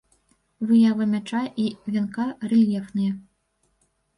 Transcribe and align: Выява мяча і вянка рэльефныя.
Выява 0.69 1.05
мяча 1.11 1.41
і 1.65 1.67
вянка 1.97 2.25
рэльефныя. 2.55 3.13